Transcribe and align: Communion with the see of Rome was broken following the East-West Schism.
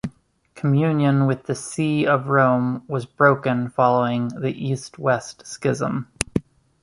Communion 0.55 1.27
with 1.27 1.43
the 1.43 1.53
see 1.53 2.07
of 2.07 2.25
Rome 2.29 2.83
was 2.87 3.05
broken 3.05 3.69
following 3.69 4.29
the 4.29 4.49
East-West 4.51 5.45
Schism. 5.45 6.07